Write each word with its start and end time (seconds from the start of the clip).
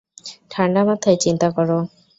ঠান্ডা 0.51 0.81
মাথায় 0.83 1.17
চিন্তা 1.17 1.47
করো। 1.51 1.77